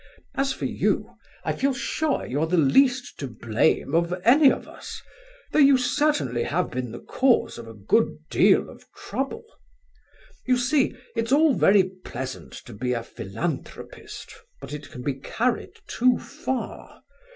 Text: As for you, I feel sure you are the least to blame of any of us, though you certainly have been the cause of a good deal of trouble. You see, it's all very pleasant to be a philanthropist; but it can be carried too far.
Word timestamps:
As 0.33 0.51
for 0.51 0.65
you, 0.65 1.15
I 1.45 1.53
feel 1.53 1.75
sure 1.75 2.25
you 2.25 2.39
are 2.39 2.47
the 2.47 2.57
least 2.57 3.19
to 3.19 3.27
blame 3.27 3.93
of 3.93 4.11
any 4.23 4.51
of 4.51 4.67
us, 4.67 4.99
though 5.51 5.59
you 5.59 5.77
certainly 5.77 6.41
have 6.41 6.71
been 6.71 6.91
the 6.91 6.97
cause 7.03 7.59
of 7.59 7.67
a 7.67 7.75
good 7.75 8.17
deal 8.31 8.67
of 8.67 8.83
trouble. 8.95 9.43
You 10.47 10.57
see, 10.57 10.97
it's 11.15 11.31
all 11.31 11.53
very 11.53 11.83
pleasant 11.83 12.53
to 12.65 12.73
be 12.73 12.93
a 12.93 13.03
philanthropist; 13.03 14.33
but 14.59 14.73
it 14.73 14.89
can 14.89 15.03
be 15.03 15.19
carried 15.19 15.73
too 15.85 16.17
far. 16.17 17.03